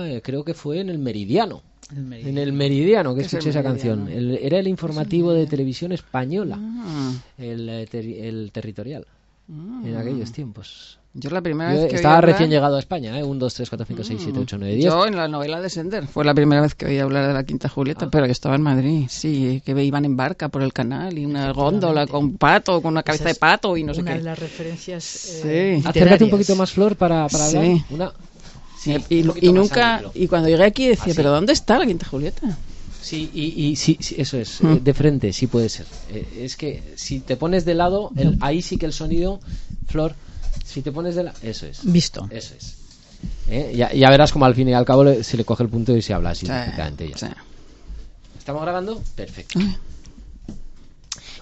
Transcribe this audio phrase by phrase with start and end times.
[0.00, 1.60] eh, creo que fue en el Meridiano.
[1.90, 2.30] El Meridiano.
[2.30, 4.04] En el Meridiano que ¿Qué es escuché esa Meridiano?
[4.04, 4.16] canción.
[4.16, 9.08] El- era el informativo de televisión española, Ah, el, eh, terri- el territorial,
[9.50, 9.82] ah.
[9.84, 11.00] en aquellos tiempos.
[11.14, 13.24] Yo la primera Yo vez que estaba hablar- recién llegado a España, ¿eh?
[13.24, 14.84] 1, 2, 3, 4, 5, 6, 7, 8, 9, 10.
[14.86, 17.42] Yo en la novela de Sender fue la primera vez que oí hablar de la
[17.42, 18.08] Quinta Julieta, Ah.
[18.12, 21.50] pero yo estaba en Madrid, sí, que iban en barca por el canal y una
[21.52, 24.18] góndola con pato, con una cabeza Esa de pato y no sé una qué.
[24.18, 25.40] de las referencias Sí.
[25.48, 27.56] eh, Acércate un poquito más, Flor, para, para Sí.
[27.56, 27.76] hablar.
[27.90, 28.12] Una...
[28.78, 29.22] Sí, y,
[29.52, 31.14] nunca, y cuando llegué aquí decía, Así.
[31.16, 32.56] pero ¿dónde está la Quinta Julieta?
[33.00, 34.72] Sí, y, y sí, sí, eso es, Mm.
[34.74, 35.86] eh, de frente, sí puede ser.
[36.10, 39.40] Eh, es que si te pones de lado, el- ahí sí que el sonido,
[39.88, 40.14] Flor,
[40.64, 41.80] si te pones de lado, eso es.
[41.84, 42.28] Visto.
[42.30, 42.74] Eso es.
[43.48, 45.68] Eh, Ya, ya verás como al fin y al cabo le- se le coge el
[45.70, 47.36] punto y se habla así Sí, ya.
[48.38, 49.02] ¿Estamos grabando?
[49.16, 49.58] Perfecto.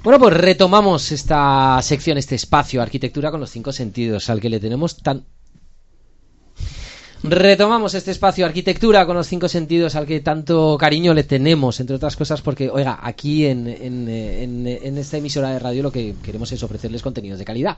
[0.03, 4.61] Bueno, pues retomamos esta sección, este espacio, arquitectura con los cinco sentidos, al que le
[4.61, 5.25] tenemos tan...
[7.29, 11.97] Retomamos este espacio, arquitectura con los cinco sentidos, al que tanto cariño le tenemos, entre
[11.97, 16.15] otras cosas, porque, oiga, aquí en, en, en, en esta emisora de radio lo que
[16.23, 17.77] queremos es ofrecerles contenidos de calidad.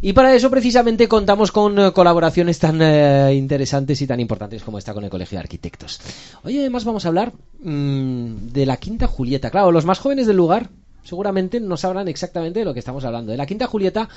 [0.00, 4.78] Y para eso, precisamente, contamos con eh, colaboraciones tan eh, interesantes y tan importantes como
[4.78, 6.00] esta con el Colegio de Arquitectos.
[6.42, 9.50] Hoy, además, vamos a hablar mm, de la Quinta Julieta.
[9.50, 10.70] Claro, los más jóvenes del lugar
[11.02, 13.32] seguramente no sabrán exactamente de lo que estamos hablando.
[13.32, 14.08] De la Quinta Julieta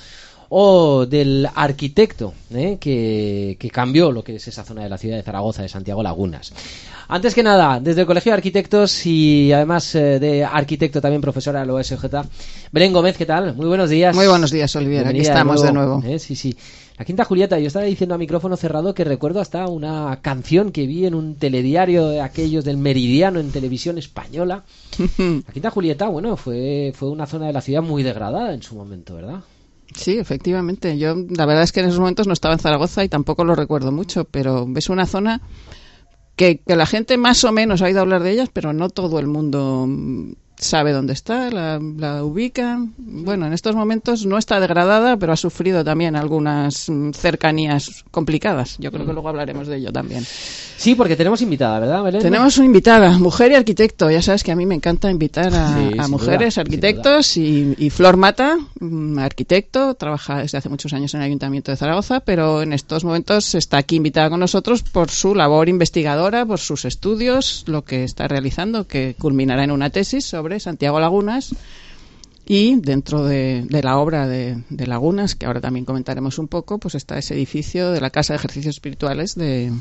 [0.48, 2.78] o del arquitecto ¿eh?
[2.80, 6.02] que, que cambió lo que es esa zona de la ciudad de Zaragoza, de Santiago
[6.02, 6.52] Lagunas.
[7.08, 11.60] Antes que nada, desde el Colegio de Arquitectos y además eh, de arquitecto también profesora
[11.60, 12.04] de la OSJ,
[12.72, 13.54] Belén Gómez, ¿qué tal?
[13.54, 14.14] Muy buenos días.
[14.14, 16.02] Muy buenos días, Olivier, aquí estamos de nuevo.
[16.06, 16.18] ¿eh?
[16.18, 16.56] Sí, sí.
[16.96, 20.86] La Quinta Julieta, yo estaba diciendo a micrófono cerrado que recuerdo hasta una canción que
[20.86, 24.62] vi en un telediario de aquellos del Meridiano en televisión española.
[25.18, 28.76] La Quinta Julieta, bueno, fue, fue una zona de la ciudad muy degradada en su
[28.76, 29.40] momento, ¿verdad?
[29.94, 30.98] Sí, efectivamente.
[30.98, 33.54] Yo, la verdad es que en esos momentos no estaba en Zaragoza y tampoco lo
[33.54, 35.40] recuerdo mucho, pero es una zona
[36.36, 39.20] que, que la gente más o menos ha oído hablar de ellas, pero no todo
[39.20, 39.86] el mundo
[40.56, 42.78] sabe dónde está, la, la ubica.
[42.96, 48.76] Bueno, en estos momentos no está degradada, pero ha sufrido también algunas mm, cercanías complicadas.
[48.78, 50.24] Yo creo que luego hablaremos de ello también.
[50.76, 52.22] Sí, porque tenemos invitada, ¿verdad, Belén?
[52.22, 54.10] Tenemos una invitada, mujer y arquitecto.
[54.10, 57.36] Ya sabes que a mí me encanta invitar a, Sí, a sin mujeres, duda, arquitectos
[57.36, 61.76] y, y Flor Mata, mm, arquitecto, trabaja desde hace muchos años en el Ayuntamiento de
[61.76, 66.58] Zaragoza, pero en estos momentos está aquí invitada con nosotros por su labor investigadora, por
[66.58, 71.54] sus estudios, lo que está realizando, que culminará en una tesis sobre Santiago Lagunas.
[72.46, 76.78] Y dentro de, de la obra de, de Lagunas, que ahora también comentaremos un poco,
[76.78, 79.72] pues está ese edificio de la Casa de Ejercicios Espirituales de,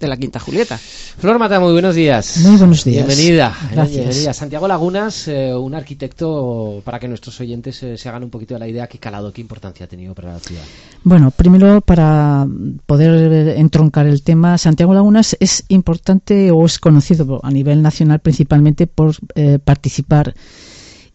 [0.00, 0.76] de la Quinta Julieta.
[0.78, 2.38] Flor Mata, muy buenos días.
[2.38, 3.06] Muy buenos días.
[3.06, 3.54] Bienvenida.
[3.62, 3.96] eh, Gracias.
[3.96, 4.32] bienvenida.
[4.32, 8.60] Santiago Lagunas, eh, un arquitecto, para que nuestros oyentes eh, se hagan un poquito de
[8.60, 10.62] la idea, qué calado, qué importancia ha tenido para la ciudad.
[11.02, 12.46] Bueno, primero para
[12.86, 18.86] poder entroncar el tema, Santiago Lagunas es importante o es conocido a nivel nacional principalmente
[18.86, 20.34] por eh, participar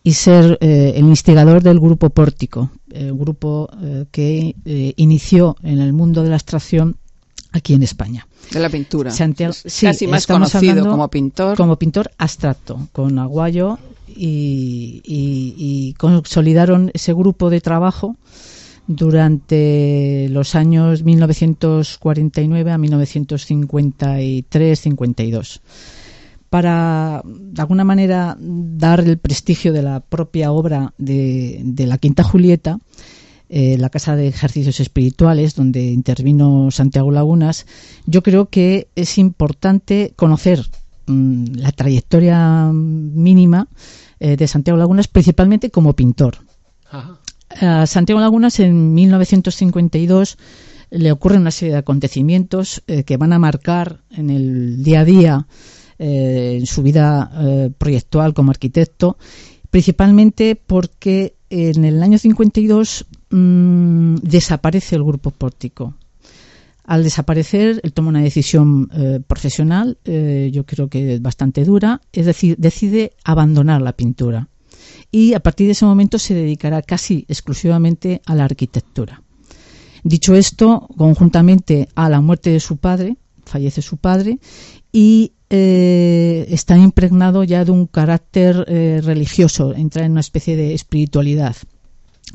[0.02, 5.58] y ser eh, el instigador del grupo Pórtico, eh, un grupo eh, que eh, inició
[5.62, 6.96] en el mundo de la abstracción
[7.52, 8.28] aquí en España.
[8.52, 9.12] De la pintura.
[9.12, 11.58] Santiago- sí, casi más estamos conocido hablando como pintor.
[11.58, 13.78] Como pintor abstracto, con Aguayo
[14.08, 18.16] y, y- y consolidaron ese grupo de trabajo
[18.88, 25.60] durante los años 1949 a 1953-52
[26.50, 32.24] para de alguna manera dar el prestigio de la propia obra de, de la Quinta
[32.24, 32.80] Julieta,
[33.50, 37.66] eh, la Casa de Ejercicios Espirituales, donde intervino Santiago Lagunas,
[38.06, 40.66] yo creo que es importante conocer
[41.08, 43.68] mm, la trayectoria mínima
[44.20, 46.38] eh, de Santiago Lagunas, principalmente como pintor.
[46.90, 47.20] Ajá.
[47.62, 50.38] A Santiago Lagunas en 1952
[50.92, 55.06] le ocurren una serie de acontecimientos eh, que van a marcar en el día a
[55.06, 55.48] día
[55.98, 59.18] eh, en su vida eh, proyectual como arquitecto,
[59.70, 65.96] principalmente porque en el año 52 mm, desaparece el grupo Pórtico.
[66.90, 72.26] Al desaparecer, él toma una decisión eh, profesional, eh, yo creo que bastante dura, es
[72.26, 74.48] decir, decide abandonar la pintura
[75.12, 79.22] y a partir de ese momento se dedicará casi exclusivamente a la arquitectura.
[80.04, 84.40] Dicho esto, conjuntamente a la muerte de su padre, fallece su padre
[84.92, 88.66] y eh, está impregnado ya de un carácter
[89.04, 91.56] religioso, entra en una especie de espiritualidad.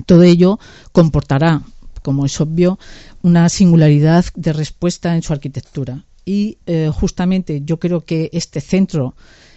[0.06, 0.58] Todo ello
[0.93, 1.62] comportará,
[2.02, 2.79] como es obvio,
[3.23, 6.05] una singularidad de respuesta en su arquitectura.
[6.25, 9.14] Y eh, justamente yo creo que este centro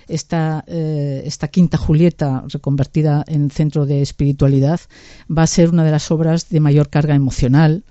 [0.07, 4.79] esta, eh, esta quinta Julieta reconvertida en centro de espiritualidad
[5.29, 7.83] va a ser una de las obras de mayor carga emocional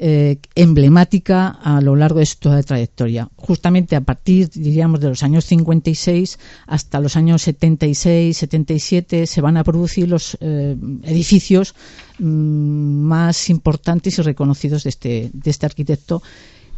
[0.00, 3.28] eh, emblemática a lo largo de su toda trayectoria.
[3.34, 9.56] Justamente a partir, diríamos, de los años 56 hasta los años 76, 77 se van
[9.56, 11.74] a producir los eh, edificios
[12.20, 16.22] mm, más importantes y reconocidos de este, de este arquitecto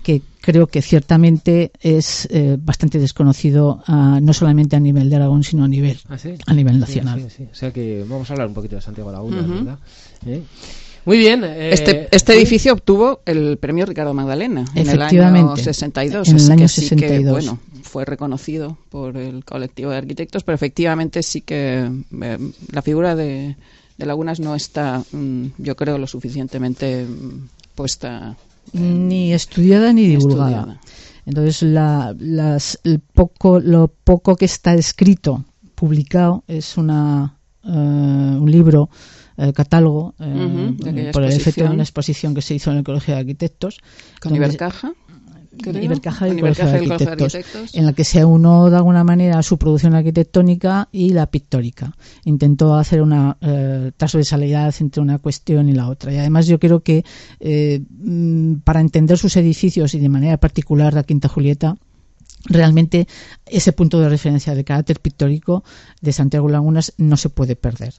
[0.02, 5.64] que creo que ciertamente es eh, bastante desconocido no solamente a nivel de Aragón, sino
[5.64, 7.28] a nivel, ¿Ah, a nivel nacional.
[7.52, 9.78] o sea que vamos a hablar un poquito de Santiago Laguna, ¿verdad?
[10.24, 10.42] ¿Eh?
[11.04, 11.44] Muy bien.
[11.44, 16.28] Eh, este, este edificio obtuvo el premio Ricardo Magdalena en el año 62.
[16.28, 17.10] En el año 62.
[17.10, 23.14] Que, bueno, fue reconocido por el colectivo de arquitectos, pero efectivamente sí que la figura
[23.14, 23.56] de,
[23.96, 28.36] de, Lagunas no está, mm, yo creo, lo suficientemente mm, puesta
[28.72, 30.78] ni estudiada ni divulgada.
[31.26, 35.44] Entonces, el poco, lo poco que está escrito,
[35.74, 38.90] publicado, es una, eh, un libro,
[39.40, 43.14] eh, catálogo, eh, por el efecto de una exposición que se hizo en el Colegio
[43.14, 43.78] de Arquitectos.
[44.20, 44.92] Con Ibercaja
[45.66, 46.40] Ibercaja y
[46.90, 51.96] Arquitectos, en la que se unó de alguna manera su producción arquitectónica y la pictórica.
[52.24, 56.12] Intentó hacer una eh, transversalidad entre una cuestión y la otra.
[56.12, 57.04] Y además yo creo que
[57.40, 61.76] eh, mm, para entender sus edificios y de manera particular la Quinta Julieta,
[62.44, 63.06] realmente
[63.46, 65.64] ese punto de referencia de carácter pictórico
[66.00, 67.94] de Santiago Lagunas no se puede perder.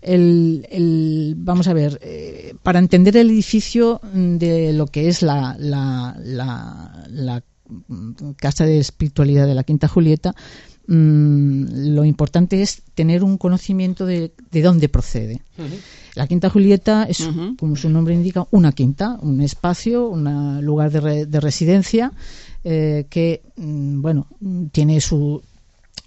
[0.00, 6.16] El, vamos a ver, eh, para entender el edificio de lo que es la, la,
[6.18, 7.42] la,
[8.36, 10.34] casa de espiritualidad de la Quinta Julieta,
[10.88, 15.42] mm, lo importante es tener un conocimiento de, de dónde procede.
[16.14, 21.26] La Quinta Julieta es, como su nombre indica, una quinta, un espacio, un lugar de,
[21.26, 22.12] de residencia
[22.64, 24.26] eh, que, mm, bueno,
[24.72, 25.42] tiene su,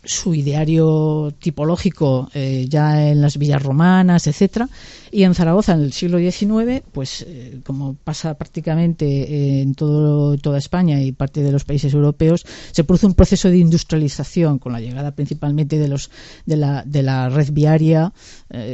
[0.03, 4.67] su ideario tipológico eh, ya en las villas romanas, etcétera,
[5.11, 10.57] y en Zaragoza en el siglo XIX, pues eh, como pasa prácticamente en todo, toda
[10.57, 14.79] España y parte de los países europeos, se produce un proceso de industrialización con la
[14.81, 16.09] llegada principalmente de los
[16.45, 18.13] de la, de la red viaria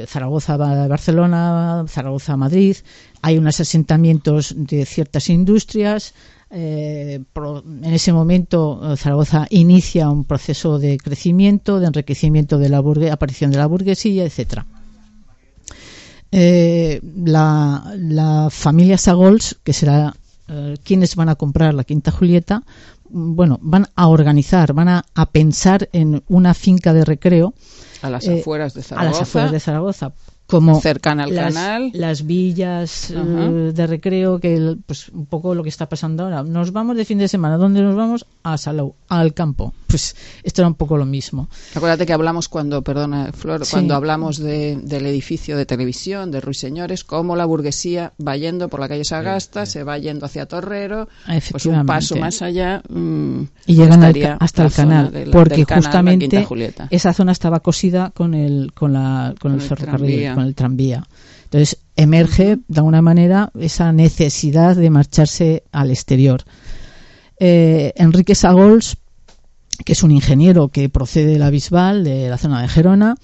[0.07, 2.77] Zaragoza-Barcelona, Zaragoza-Madrid,
[3.21, 6.13] hay unos asentamientos de ciertas industrias,
[6.49, 12.81] eh, en ese momento eh, Zaragoza inicia un proceso de crecimiento, de enriquecimiento de la
[13.11, 14.65] aparición de la burguesía, etcétera.
[16.31, 20.13] Eh, la, familia Sagols, que será
[20.83, 22.63] quienes van a comprar la Quinta Julieta,
[23.09, 27.53] mm, bueno, van a organizar, van a, a pensar en una finca de recreo
[28.01, 29.09] a las afueras de Zaragoza.
[29.09, 30.13] A las afueras de Zaragoza
[30.47, 31.91] como cercana al las, canal.
[31.93, 36.43] las villas eh, de recreo que pues un poco lo que está pasando ahora.
[36.43, 37.57] Nos vamos de fin de semana.
[37.57, 38.25] ¿dónde nos vamos?
[38.43, 41.49] a Salou al campo pues esto era un poco lo mismo.
[41.73, 47.03] Acuérdate que hablamos cuando perdona Flor cuando hablamos de, del edificio de televisión de Ruiseñores
[47.03, 51.07] cómo la burguesía va yendo por la calle Sagasta se va yendo hacia Torrero
[51.49, 54.03] pues un paso más allá mm, y llegan
[54.39, 56.47] hasta el canal porque justamente
[56.91, 61.07] esa zona estaba cosida con el con la con, el, ferrocarril con el tranvía.
[61.45, 66.43] Entonces emerge de alguna manera esa necesidad de marcharse al exterior.
[67.39, 68.97] Eh, Enrique Sagols,
[69.85, 73.15] que es un ingeniero que procede de la Bisbal, de la zona de Gerona,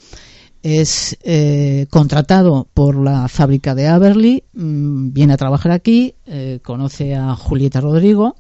[0.62, 7.16] es eh, contratado por la fábrica de Aberly, mm, viene a trabajar aquí, eh, conoce
[7.16, 8.36] a Julieta Rodrigo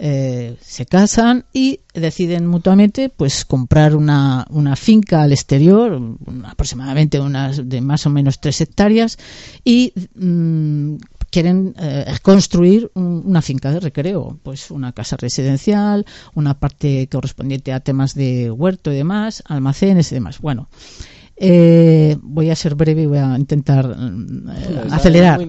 [0.00, 6.00] eh, se casan y deciden mutuamente pues comprar una, una finca al exterior,
[6.44, 9.18] aproximadamente unas de más o menos tres hectáreas,
[9.64, 10.98] y mm,
[11.30, 17.80] quieren eh, construir una finca de recreo, pues una casa residencial, una parte correspondiente a
[17.80, 20.40] temas de huerto y demás, almacenes y demás.
[20.40, 20.68] Bueno,
[21.40, 25.40] eh, voy a ser breve y voy a intentar eh, acelerar.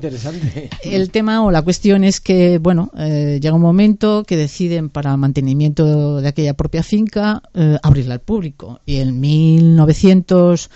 [0.83, 5.17] El tema o la cuestión es que, bueno, eh, llega un momento que deciden para
[5.17, 7.41] mantenimiento de aquella propia finca
[7.81, 8.81] abrirla al público.
[8.85, 10.69] Y en 1900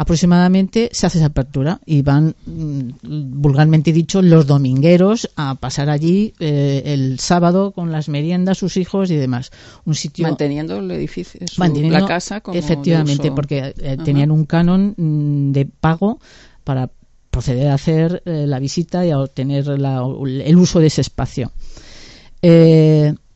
[0.00, 6.32] aproximadamente se hace esa apertura y van, mm, vulgarmente dicho, los domingueros a pasar allí
[6.40, 9.50] eh, el sábado con las meriendas, sus hijos y demás.
[9.84, 14.94] Un sitio manteniendo el edificio, manteniendo, la casa, como efectivamente, porque eh, tenían un canon
[14.96, 16.18] mm, de pago
[16.64, 16.88] para
[17.30, 21.52] proceder a hacer eh, la visita y a obtener el uso de ese espacio.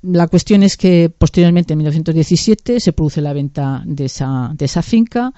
[0.07, 4.83] La cuestión es que posteriormente, en 1917, se produce la venta de esa, de esa
[4.83, 5.33] finca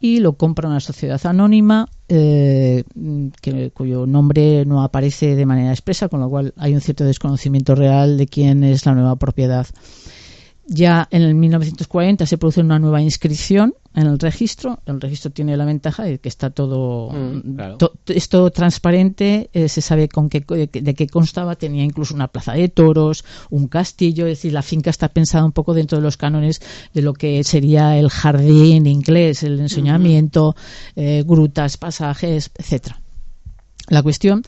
[0.00, 2.84] y lo compra una sociedad anónima eh,
[3.74, 8.16] cuyo nombre no aparece de manera expresa, con lo cual hay un cierto desconocimiento real
[8.16, 9.66] de quién es la nueva propiedad.
[10.70, 14.80] Ya en el 1940 se produce una nueva inscripción en el registro.
[14.84, 17.76] El registro tiene la ventaja de que está todo, Mm, claro.
[17.78, 22.28] to- es todo transparente, eh, se sabe con qué, de qué constaba, tenía incluso una
[22.28, 26.02] plaza de toros, un castillo, es decir, la finca está pensada un poco dentro de
[26.04, 26.60] los cánones
[26.92, 30.54] de lo que sería el jardín inglés, el ensoñamiento,
[30.96, 33.00] eh, grutas, pasajes, etcétera.
[33.88, 34.42] La cuestión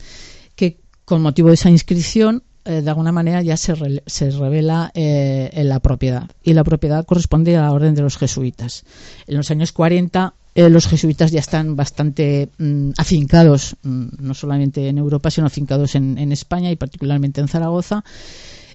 [0.55, 3.73] que con motivo de esa inscripción eh, de alguna manera ya se,
[4.05, 8.17] se revela eh, en la propiedad y la propiedad corresponde a la orden de los
[8.17, 8.83] jesuitas.
[9.27, 14.87] En los años 40 eh, los jesuitas ya están bastante mm, afincados, mm, no solamente
[14.89, 18.03] en Europa, sino afincados en, en España y particularmente en Zaragoza.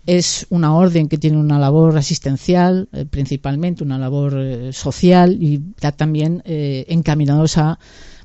[0.07, 6.43] Es una orden que tiene una labor asistencial, principalmente una labor social y ya también
[6.45, 7.78] eh, encaminados a,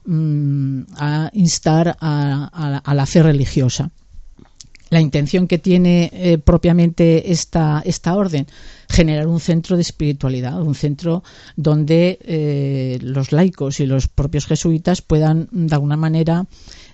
[0.05, 3.89] mm, a instar a- a la fe religiosa
[4.91, 8.45] la intención que tiene eh, propiamente esta, esta orden,
[8.89, 11.23] generar un centro de espiritualidad, un centro
[11.55, 16.45] donde eh, los laicos y los propios jesuitas puedan, de alguna manera,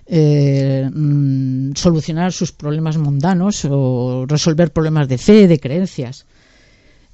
[0.06, 6.24] eh, mm, solucionar sus problemas mundanos o resolver problemas de fe, de creencias.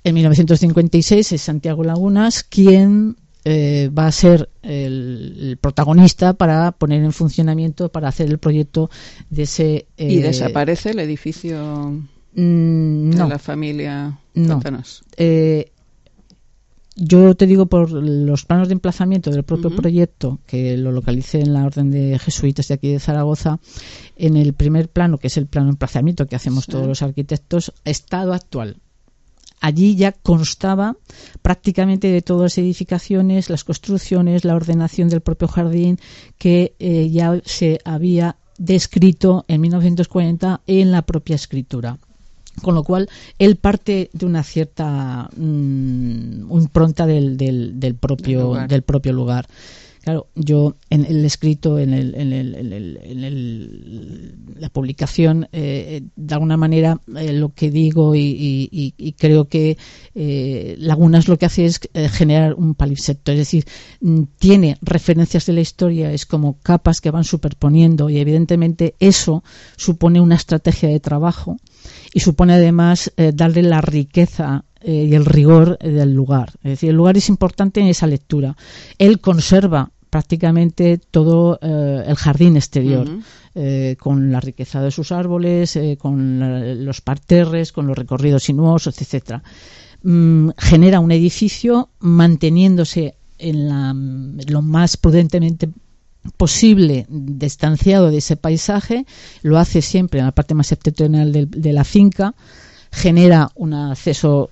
[0.04, 7.04] En 1956 es Santiago Lagunas quien eh, va a ser el, el protagonista para poner
[7.04, 8.90] en funcionamiento, para hacer el proyecto
[9.30, 9.86] de ese...
[9.96, 11.90] Y eh, desaparece el edificio
[12.34, 14.18] mm, de no, la familia.
[14.34, 14.60] No.
[15.16, 15.70] Eh,
[16.96, 21.52] yo te digo por los planos de emplazamiento del propio proyecto, que lo localicé en
[21.52, 23.58] la Orden de Jesuitas de aquí de Zaragoza,
[24.16, 26.72] en el primer plano, que es el plano de emplazamiento que hacemos Sí.
[26.72, 28.76] todos los arquitectos, estado actual.
[29.60, 30.96] Allí ya constaba
[31.42, 35.98] prácticamente de todas las edificaciones, las construcciones, la ordenación del propio jardín,
[36.38, 41.98] que eh, ya se había descrito en 1940 en la propia escritura.
[42.62, 43.08] Con lo cual,
[43.38, 48.68] él parte de una cierta mm, impronta del, del, del propio, Del lugar.
[48.68, 49.46] del propio lugar.
[50.04, 56.02] Claro, yo en el escrito, en, el, en, el- en el- en la publicación, eh,
[56.14, 59.78] de alguna manera eh, lo que digo y, y- creo que
[60.14, 63.64] eh, Lagunas lo que hace es eh, generar un palimpsesto, es decir,
[64.02, 69.42] mm, tiene referencias de la historia, es como capas que van superponiendo y evidentemente eso
[69.76, 71.56] supone una estrategia de trabajo
[72.12, 76.50] y supone además eh, darle la riqueza eh, y el rigor eh, del lugar.
[76.62, 78.54] Es decir, el lugar es importante en esa lectura.
[78.98, 83.04] Él conserva prácticamente todo eh, el jardín exterior.
[83.56, 88.44] Eh, con la riqueza de sus árboles, eh, con la- los parterres, con los recorridos
[88.44, 89.42] sinuosos, etcétera.
[90.04, 93.92] Mm, genera un edificio manteniéndose en la,
[94.52, 95.68] lo más prudentemente
[96.36, 99.06] posible distanciado de ese paisaje,
[99.42, 102.34] lo hace siempre en la parte más septentrional del- de, la finca,
[102.92, 104.50] genera un acceso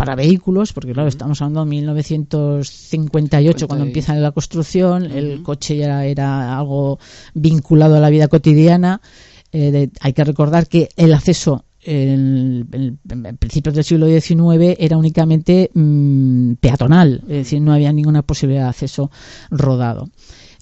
[0.00, 5.42] para vehículos, porque claro, estamos hablando de 1958 cuando Cincuenta y- empieza la construcción, el
[5.42, 6.98] coche ya era algo
[7.34, 9.02] vinculado a la vida cotidiana.
[9.52, 14.74] Eh, de- hay que recordar que el acceso en, en- en principios del siglo XIX
[14.78, 19.10] era únicamente mm, peatonal, es decir, no había ninguna posibilidad de acceso
[19.50, 20.08] rodado.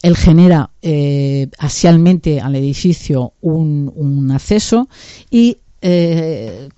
[0.03, 4.89] Él genera eh, axialmente al edificio un, un acceso
[5.31, 6.69] y eh,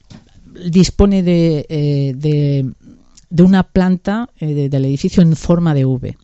[0.70, 2.70] dispone de, eh, de,
[3.30, 6.16] de una planta eh, de- del edificio en forma de V.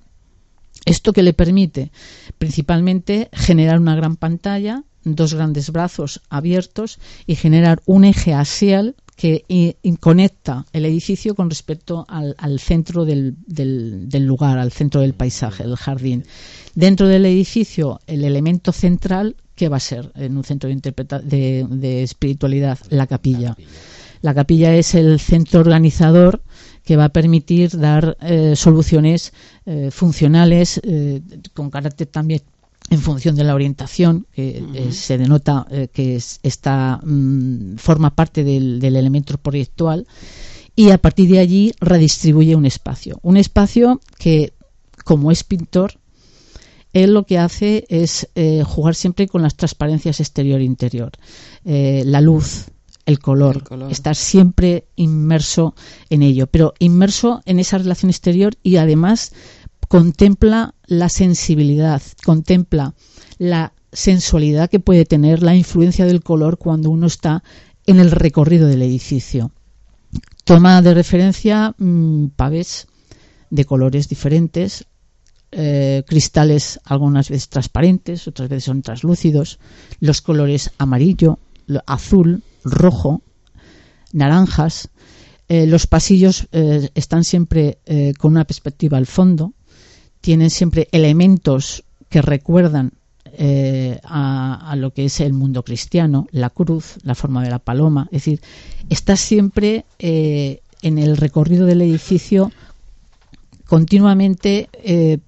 [0.84, 1.90] Esto que le permite
[2.38, 9.44] principalmente generar una gran pantalla, dos grandes brazos abiertos y generar un eje axial que
[9.48, 15.14] i- conecta el edificio con respecto al, al centro del, del- lugar, al centro del
[15.14, 16.24] paisaje, del jardín.
[16.74, 20.76] Dentro del edificio, el elemento central, que va a ser en un centro de,
[21.24, 22.78] de- de espiritualidad?
[22.90, 23.56] La capilla
[24.22, 26.42] es el centro organizador
[26.84, 29.32] que va a permitir dar eh, soluciones
[29.66, 31.20] eh, funcionales eh,
[31.54, 32.42] con carácter también
[32.90, 38.78] en función de la orientación que se denota que es- esta mm, forma parte del,
[38.78, 40.06] del elemento proyectual
[40.76, 43.18] y a partir de allí redistribuye un espacio.
[43.22, 44.52] Un espacio que
[45.04, 45.94] como es pintor
[46.92, 51.10] él lo que hace es eh, jugar siempre con las transparencias exterior e interior
[51.64, 52.66] Eh, la luz
[53.06, 53.92] el color, El color.
[53.92, 55.74] estar siempre inmerso
[56.10, 59.32] en ello, pero inmerso en esa relación exterior y además
[59.88, 62.94] contempla la sensibilidad, contempla
[63.38, 67.42] la sensualidad que puede tener la influencia del color cuando uno está
[67.86, 69.52] en el recorrido del edificio.
[70.44, 72.86] Toma de referencia mm, pavés
[73.50, 74.86] de colores diferentes,
[75.52, 79.58] eh, cristales algunas veces transparentes, otras veces son translúcidos,
[80.00, 83.22] los colores amarillo, lo- azul, rojo,
[84.12, 84.90] naranjas,
[85.48, 89.52] Eh, los pasillos eh, están siempre eh, con una perspectiva al fondo,
[90.20, 92.92] tienen siempre elementos que recuerdan
[94.02, 98.08] a, a, lo que es el mundo cristiano, la cruz, la forma de la paloma,
[98.10, 98.40] es decir,
[98.88, 102.50] estás siempre en el recorrido del edificio
[103.66, 104.70] continuamente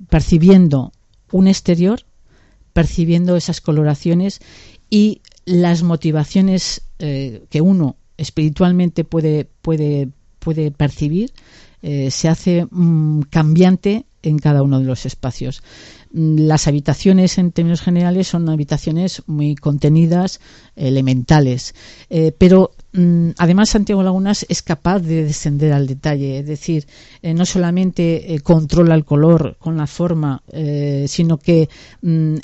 [0.08, 0.90] percibiendo
[1.32, 2.06] un exterior,
[2.72, 4.40] percibiendo esas coloraciones
[4.88, 10.08] y las motivaciones que uno espiritualmente puede, puede,
[10.40, 11.32] puede percibir
[11.80, 15.62] eh, se hace mm, cambiante en cada uno de los espacios.
[16.12, 20.40] Mm, las habitaciones, en términos generales, son habitaciones muy contenidas,
[20.74, 21.74] elementales,
[22.10, 26.86] eh, pero además Santiago Lagunas es capaz de descender al detalle, es decir,
[27.22, 30.42] eh, no solamente eh, controla el color con la forma,
[31.06, 31.68] sino que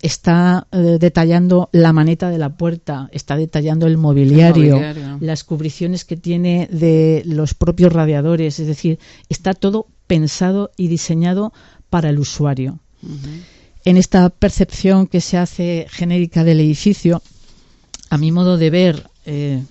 [0.03, 4.81] está detallando la maneta de la puerta, está detallando el mobiliario,
[5.21, 8.99] las cubriciones que tiene de los propios radiadores, es decir,
[9.29, 11.53] está todo pensado y diseñado
[11.91, 12.81] para el usuario.
[13.85, 17.23] En esta percepción que se hace genérica del edificio,
[18.11, 19.63] a mi modo de ver, eh,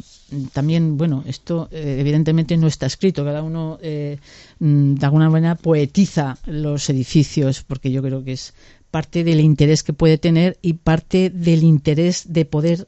[0.51, 4.17] también, bueno, esto eh, evidentemente no está escrito, cada uno eh,
[4.59, 8.53] mm, de alguna manera poetiza los edificios, porque yo creo que es
[8.91, 12.87] parte del interés que puede tener y parte del interés de poder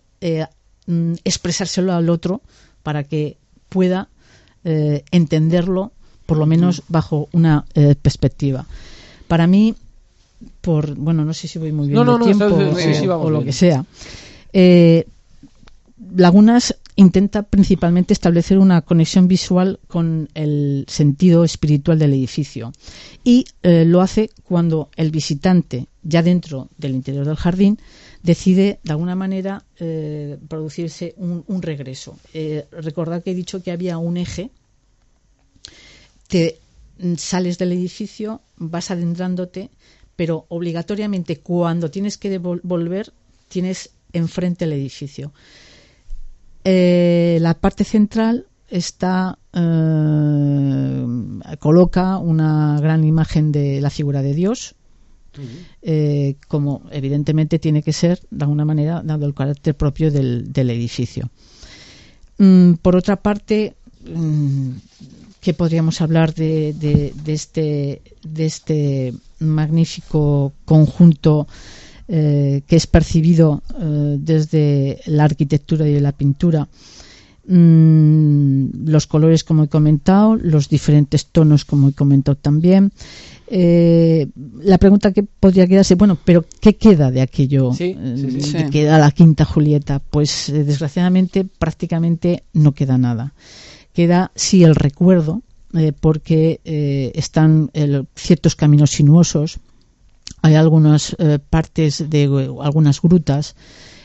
[0.88, 2.42] mm, expresárselo al otro
[2.84, 3.38] para que
[3.70, 4.10] pueda
[5.12, 5.92] entenderlo,
[6.26, 7.66] por lo menos bajo una
[8.02, 8.66] perspectiva.
[9.28, 9.76] Para mí,
[10.62, 12.46] por, bueno, no sé si voy muy bien de tiempo
[13.16, 13.86] o, lo que sea.
[14.54, 15.06] Eh,
[16.16, 22.72] Lagunas intenta principalmente establecer una conexión visual con el sentido espiritual del edificio
[23.24, 27.80] y eh, lo hace cuando el visitante, ya dentro del interior del jardín,
[28.24, 32.18] decide de alguna manera eh, producirse un, regreso.
[32.72, 34.52] recordad que he dicho que había un eje,
[36.28, 36.60] te
[37.18, 39.70] sales del edificio, vas adentrándote
[40.16, 43.12] pero obligatoriamente cuando tienes que volver
[43.50, 45.34] tienes enfrente el edificio.
[46.68, 51.06] Eh, la parte central está eh,
[51.60, 54.74] coloca una gran imagen de la figura de Dios,
[55.84, 61.30] eh, como evidentemente tiene que ser de alguna manera dado el carácter propio del, edificio.
[62.40, 64.72] Mm, por otra parte, mm,
[65.42, 71.48] que podríamos hablar de, este, de este magnífico conjunto
[72.08, 76.68] eh, que es percibido eh, desde la arquitectura y la pintura.
[77.48, 82.92] Mm, los colores, como he comentado, los diferentes tonos, como he comentado también.
[83.48, 84.28] Eh,
[84.64, 87.72] la pregunta que podría quedarse, bueno, pero ¿qué queda de aquello?
[87.78, 90.00] ¿Qué queda la Quinta Julieta?
[90.00, 93.34] Pues desgraciadamente prácticamente no queda nada
[93.96, 95.42] queda sí el recuerdo,
[95.74, 97.72] eh, porque eh, están
[98.16, 99.60] ciertos caminos sinuosos,
[100.46, 102.24] hay algunas eh, partes de
[102.62, 103.56] algunas grutas.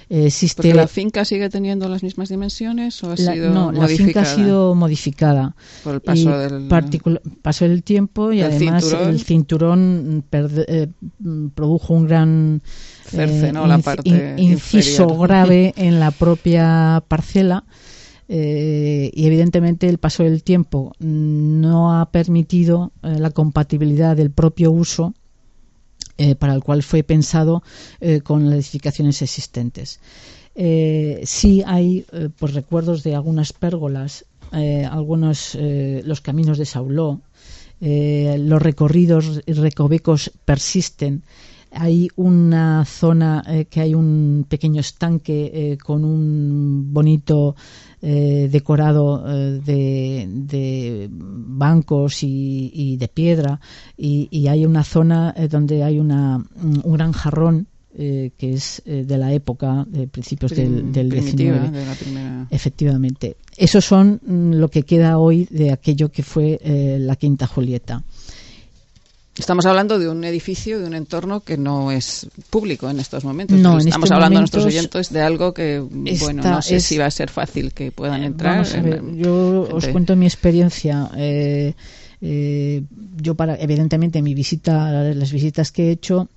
[0.09, 0.75] Existe...
[0.75, 4.75] la finca sigue teniendo las mismas dimensiones o ha sido no, la finca ha sido
[4.75, 6.69] modificada por el paso, del...
[7.43, 10.25] paso del tiempo y además el cinturón
[11.55, 12.63] produjo un gran
[14.37, 17.63] inciso grave en la propia parcela
[18.33, 24.71] eh, y evidentemente el paso del tiempo no ha permitido eh, la compatibilidad del propio
[24.71, 25.15] uso
[26.21, 27.63] eh, para el cual fue pensado
[28.25, 30.01] con las edificaciones existentes.
[31.25, 32.05] sí hay
[32.39, 35.57] pues recuerdos de algunas pérgolas, algunos
[36.05, 37.21] los caminos de Sauló,
[37.81, 41.23] los recorridos y recovecos persisten
[41.73, 47.55] hay una zona que hay un pequeño estanque con un bonito
[48.03, 53.61] eh, decorado eh, de, bancos y, de piedra.
[53.97, 59.33] Y, hay una zona eh, donde hay una, un gran jarrón que es de la
[59.35, 63.37] época de principios del, del 19 efectivamente.
[63.57, 66.59] Esos son mm, lo que queda hoy de aquello que fue
[67.01, 68.03] la quinta Julieta
[69.41, 73.59] Estamos hablando de un edificio, de un entorno que no es público en estos momentos.
[73.59, 77.11] No, estamos hablando a nuestros oyentes de algo que, bueno, no sé si va a
[77.11, 78.67] ser fácil que puedan entrar.
[79.17, 81.11] yo os cuento mi experiencia.
[81.17, 81.73] Eh,
[82.21, 82.83] eh,
[83.17, 86.29] yo, para, evidentemente, mi visita, las visitas que he hecho,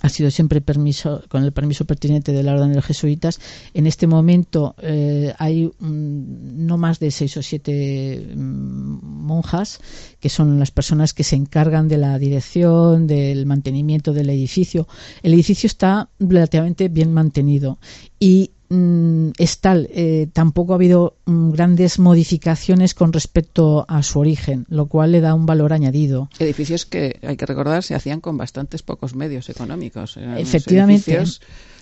[0.00, 3.40] ha sido siempre permiso, con el permiso pertinente de la Orden de los Jesuitas.
[3.74, 9.80] En este momento eh, hay no más de seis o siete mm, monjas
[10.18, 14.88] que son las personas que se encargan de la dirección, del mantenimiento del edificio.
[15.22, 17.78] El edificio está relativamente bien mantenido
[18.18, 24.18] y mm, es tal, eh, tampoco ha habido mm, grandes modificaciones con respecto a su
[24.18, 26.28] origen, lo cual le da un valor añadido.
[26.38, 30.16] Edificios que, hay que recordar, se hacían con bastantes pocos medios económicos.
[30.16, 31.22] Eran Efectivamente.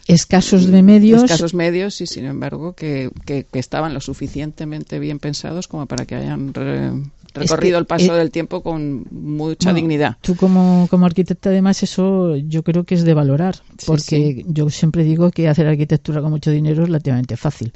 [0.06, 5.20] Escasos de medios, escasos medios y sin embargo que, que- que estaban lo suficientemente bien
[5.20, 6.90] pensados como para que hayan re-
[7.34, 10.16] recorrido el paso eh, del tiempo con mucha No, dignidad.
[10.20, 14.68] Tú como, como arquitecta además eso yo creo que es de valorar, Sí, porque yo
[14.70, 17.72] siempre digo que hacer arquitectura con mucho dinero es relativamente fácil.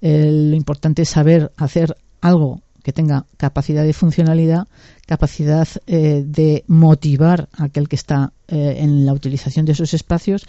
[0.00, 4.66] Eh, lo importante es saber hacer algo que tenga capacidad de funcionalidad,
[5.06, 10.44] capacidad eh, de motivar a aquel que está eh, en la utilización de esos espacios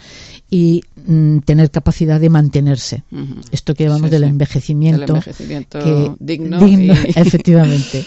[0.50, 3.04] y mm, tener capacidad de mantenerse.
[3.52, 4.28] Esto que llamamos Sí, del sí.
[4.30, 5.02] envejecimiento.
[5.04, 6.58] El envejecimiento que- digno.
[6.58, 8.04] digno, y- efectivamente.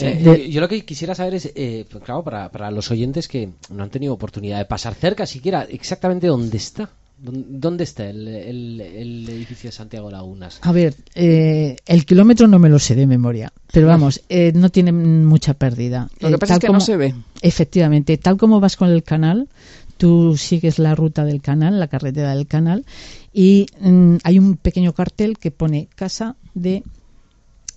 [0.00, 3.28] Eh, De- yo lo que quisiera saber es, eh, pues claro, para, para los oyentes
[3.28, 6.90] que no han tenido oportunidad de pasar cerca siquiera, exactamente dónde está.
[7.16, 10.58] ¿Dónde dónde está el, el- el edificio de Santiago Lagunas?
[10.62, 14.68] A ver, eh, el kilómetro no me lo sé de memoria, pero vamos, eh, no
[14.70, 16.08] tiene mucha pérdida.
[16.18, 17.14] Lo que Eh, pasa tal es que como- no se ve.
[17.40, 19.48] Efectivamente, tal como vas con el canal,
[19.96, 22.84] tú sigues la ruta del canal, la carretera del canal,
[23.32, 26.82] y mm, hay un pequeño cartel que pone casa de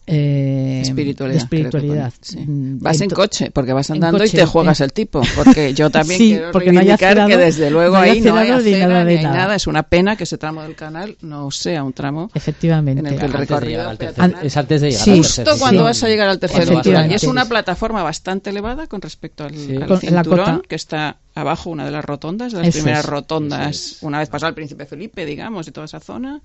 [0.08, 2.12] eh, espiritualidad.
[2.12, 2.38] de sí.
[2.40, 5.22] Mm, Vas en coche, porque vas andando coche, y te juegas el tipo.
[5.36, 8.10] Porque yo también Sí, quiero porque no hay reivindicar acerado, que desde luego no hay
[8.12, 9.36] ahí no hay ni acera, nada ni hay nada.
[9.38, 9.56] nada.
[9.56, 13.00] Es una pena que ese tramo del canal no sea un tramo Efectivamente.
[13.02, 13.98] en el que el Antes de recorrido al
[14.44, 15.12] es antes de llegar Sí.
[15.12, 15.84] al Justo cuando sí.
[15.86, 16.68] vas a llegar al tercer.
[17.10, 19.76] Y es una plataforma bastante elevada con respecto al, Sí.
[19.76, 20.62] al Con- cinturón, cota.
[20.68, 23.10] que está abajo, una de las rotondas, de las Eso primeras es.
[23.10, 26.42] rotondas, una vez pasado el Príncipe Felipe, digamos, y toda esa zona.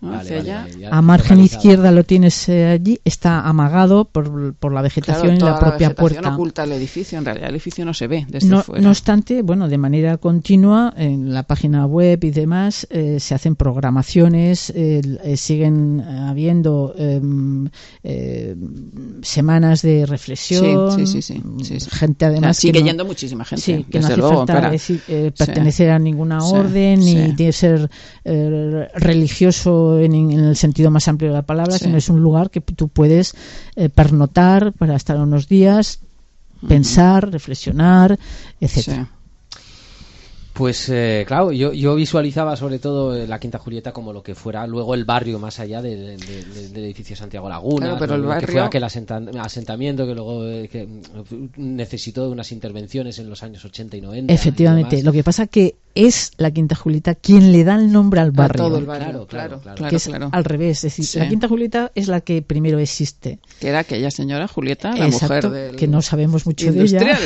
[0.00, 0.10] ¿No?
[0.10, 0.68] Vale, Hacia vale, allá.
[0.74, 5.50] vale, A margen izquierda lo tienes eh, allí, está amagado por, por la vegetación Claro,
[5.50, 6.34] y la propia vegetación puerta.
[6.34, 7.18] oculta el edificio.
[7.18, 8.82] En realidad, el edificio no se ve desde No, fuera.
[8.82, 13.56] no obstante, bueno, de manera continua en la página web y demás eh, se hacen
[13.56, 17.68] programaciones, eh, eh, siguen habiendo em,
[18.04, 18.54] eh,
[19.22, 21.90] semanas de reflexión, Sí, sí, sí, sí, sí, sí.
[21.90, 23.62] gente O sea, además sigue que no- yendo muchísima gente.
[23.62, 25.44] Sí, que no hace luego, falta para- decir, eh, Sí.
[25.44, 27.32] pertenecer a ninguna Sí, orden ni sí.
[27.32, 27.90] de ser
[28.24, 28.88] eh,
[29.98, 31.84] en, en el sentido más amplio de la palabra, Sí.
[31.86, 33.34] sino es un lugar que tú puedes
[33.76, 36.00] eh, pernotar para estar unos días,
[36.66, 38.18] pensar, reflexionar,
[38.60, 39.04] etcétera.
[39.04, 39.10] Sí.
[40.52, 44.34] Pues eh, claro, yo, yo visualizaba sobre todo eh, la Quinta Julieta como lo que
[44.34, 48.14] fuera luego el barrio más allá de- de- de- del edificio Santiago Laguna, Claro, pero
[48.14, 50.88] el que barrio- fue aquel asenta- asentamiento que luego eh, que,
[51.58, 54.32] necesitó de unas intervenciones en los años 80 y 90.
[54.32, 58.20] y Efectivamente, lo que pasa que es la Quinta Julieta quien le da el nombre
[58.20, 58.64] al A barrio.
[58.64, 59.90] todo el barrio, Claro, claro, claro, claro, claro.
[59.90, 60.28] que es claro.
[60.30, 61.18] al revés, es decir, Sí.
[61.18, 63.40] la Quinta Julieta es la que primero existe.
[63.58, 67.00] Que era aquella señora Julieta, la Exacto, mujer del que no sabemos mucho de ella.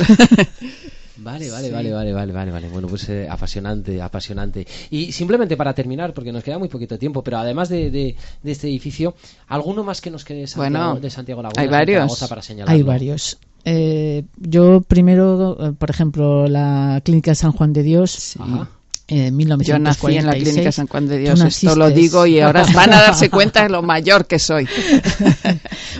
[1.22, 2.68] Vale, vale, vale, vale, vale, vale, vale.
[2.70, 4.66] Bueno, pues eh, apasionante, apasionante.
[4.90, 8.50] Y simplemente para terminar, porque nos queda muy poquito tiempo, pero además de, de- de
[8.52, 9.14] este edificio,
[9.48, 11.61] ¿alguno más que nos quede de Santiago, Bueno, de Santiago Laguna?
[11.61, 12.24] hay de varios.
[12.26, 12.74] Para señalarlo?
[12.74, 13.38] Hay varios.
[13.64, 18.68] Eh, yo primero, eh, por ejemplo, la Clínica San Juan de Dios, Ajá.
[19.08, 19.82] eh, Yo 1946.
[19.82, 23.02] nací en la clínica San Juan de Dios, esto lo digo y ahora van a
[23.02, 24.66] darse cuenta de lo mayor que soy.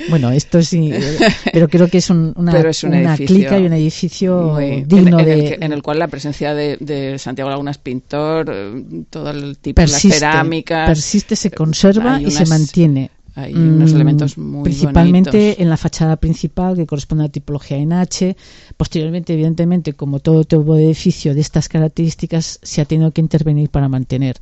[0.09, 1.19] Bueno, esto sí, eh,
[1.53, 4.83] pero creo que es un- una, es un una edificio clínica y un edificio Muy-
[4.85, 5.33] digno en, en de...
[5.35, 9.59] el, que- en el cual la presencia de, de Santiago Lagunas pintor, eh, todo el
[9.59, 13.11] tipo de persiste, las cerámicas, persiste, se conserva y se mantiene.
[13.35, 15.59] Hay unos Mm, elementos muy principalmente bonitos.
[15.61, 18.37] en la fachada principal que corresponde a la tipología en H.
[18.77, 23.71] Posteriormente, evidentemente, como todo tipo de edificio de estas características, se ha tenido que intervenir
[23.71, 24.37] para mantener.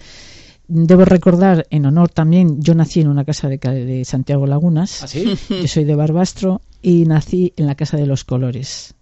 [0.71, 5.03] Debo recordar, en honor también, yo nací en una casa de, Santiago Lagunas.
[5.03, 5.25] ¿Ah, sí?
[5.49, 8.95] Yo soy de Barbastro y nací en la Casa de los Colores,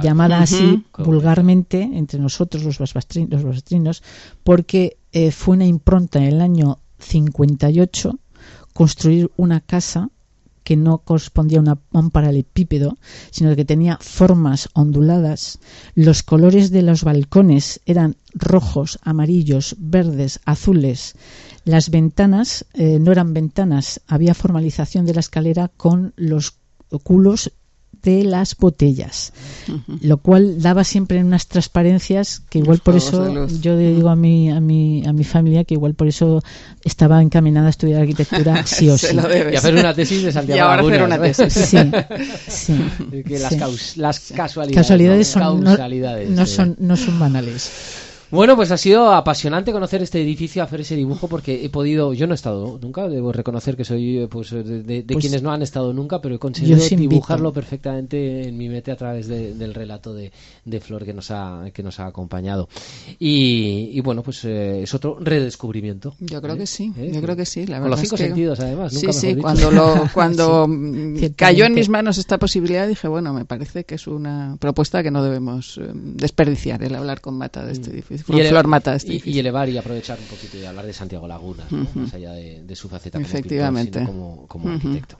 [0.00, 0.42] llamada Ujú.
[0.44, 4.02] así vulgarmente entre nosotros los, barbastri- los barbastrinos,
[4.44, 8.18] porque eh, fue una impronta en el año 58
[8.80, 10.08] construir una casa
[10.64, 12.96] que no correspondía a, una- a un paralelepípedo,
[13.30, 15.58] sino que tenía formas onduladas.
[15.94, 21.14] Los colores de los balcones eran rojos, amarillos, verdes, azules.
[21.66, 26.54] Las ventanas eh, no eran ventanas, había formalización de la escalera con los
[27.02, 27.52] culos
[28.02, 29.32] de las botellas,
[30.02, 34.16] lo cual daba siempre unas transparencias que igual Los por eso yo le digo a
[34.16, 36.42] mi, a mi a mi familia que igual por eso
[36.84, 39.08] estaba encaminada a estudiar arquitectura sí o sí.
[39.52, 41.52] Y hacer una tesis de Santiago Y ahora hacer una tesis.
[41.52, 41.78] Sí,
[42.48, 42.80] sí.
[43.26, 43.58] Que las, sí.
[43.58, 47.70] caus- las casualidades, Casualidades no, son, no, causalidades, no son, no son banales.
[48.30, 52.28] Bueno, pues ha sido apasionante conocer este edificio, hacer ese dibujo, porque he podido, yo
[52.28, 55.42] no he estado nunca, debo reconocer que soy eh, pues, de, de- de Pues quienes
[55.42, 59.54] no han estado nunca, pero he conseguido dibujarlo perfectamente en mi mente a través de-
[59.54, 60.30] del relato de,
[60.64, 62.68] de Flor que nos ha, que nos ha acompañado.
[63.18, 66.14] Y, y bueno, pues eh, es otro redescubrimiento.
[66.20, 66.58] Yo creo ¿eh?
[66.58, 67.10] que sí, ¿Eh?
[67.12, 67.66] yo creo que sí.
[67.66, 68.92] La Con los verdad cinco es que- sentidos, además.
[68.92, 69.40] Sí, nunca sí, dicho.
[69.42, 70.82] cuando, lo, cuando mm,
[71.16, 71.34] Ciertamente.
[71.34, 75.10] cayó en mis manos esta posibilidad dije, bueno, me parece que es una propuesta que
[75.10, 78.19] no debemos eh, desperdiciar, el hablar con Mata de este edificio, Mm.
[78.28, 80.92] Y ele- Flor Mata de este y- elevar y aprovechar un poquito y hablar de
[80.92, 83.98] Santiago Laguna, más allá de, de su faceta como Efectivamente.
[84.00, 85.18] pintor, sino como, arquitecto.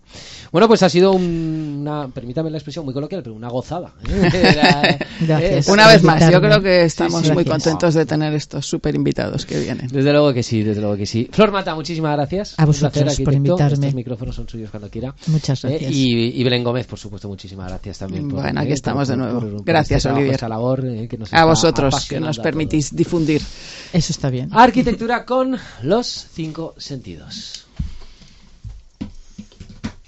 [0.53, 3.93] Bueno, pues ha sido un- una, permítame la expresión muy coloquial, pero una gozada.
[4.09, 4.31] ¿eh?
[4.35, 5.69] Era- Gracias.
[5.69, 7.33] eh, Una vez más, yo creo que estamos sí.
[7.33, 9.89] muy contentos de tener estos súper invitados que vienen.
[9.89, 11.29] Desde luego que sí, desde luego que sí.
[11.33, 12.55] Flor Mata, muchísimas gracias.
[12.59, 13.73] A Un vosotros placer, por invitarme.
[13.75, 15.15] Estos micrófonos son suyos cuando quiera.
[15.27, 15.93] Muchas Eh, gracias.
[15.93, 18.29] y, y Belén Gómez, por supuesto, muchísimas gracias también.
[18.29, 19.41] por- Bueno, aquí eh, estamos de nuevo.
[19.41, 20.35] por Gracias, este trabajo, Olivier.
[20.35, 23.43] esta labor, eh, que nos A vosotros, que nos permitís difundir.
[23.93, 24.49] Eso está bien.
[24.53, 27.67] Arquitectura con los cinco sentidos.